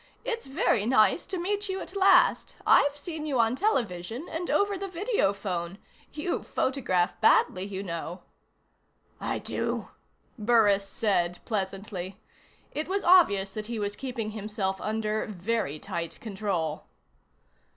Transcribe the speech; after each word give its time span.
It's 0.25 0.47
very 0.47 0.87
nice 0.87 1.27
to 1.27 1.37
meet 1.37 1.69
you 1.69 1.79
at 1.79 1.95
last. 1.95 2.55
I've 2.65 2.97
seen 2.97 3.27
you 3.27 3.39
on 3.39 3.55
television, 3.55 4.27
and 4.31 4.49
over 4.49 4.75
the 4.75 4.87
video 4.87 5.31
phone. 5.31 5.77
You 6.11 6.41
photograph 6.41 7.21
badly, 7.21 7.65
you 7.65 7.83
know." 7.83 8.23
"I 9.19 9.37
do?" 9.37 9.89
Burris 10.39 10.87
said 10.87 11.37
pleasantly. 11.45 12.19
It 12.71 12.87
was 12.87 13.03
obvious 13.03 13.53
that 13.53 13.67
he 13.67 13.77
was 13.77 13.95
keeping 13.95 14.31
himself 14.31 14.81
under 14.81 15.27
very 15.27 15.77
tight 15.77 16.19
control. 16.19 16.85